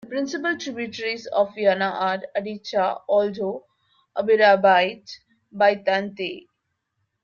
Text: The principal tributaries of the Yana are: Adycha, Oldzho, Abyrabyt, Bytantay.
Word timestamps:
The 0.03 0.07
principal 0.07 0.57
tributaries 0.57 1.27
of 1.27 1.53
the 1.53 1.65
Yana 1.65 1.91
are: 1.91 2.23
Adycha, 2.35 3.01
Oldzho, 3.07 3.65
Abyrabyt, 4.17 5.07
Bytantay. 5.55 6.47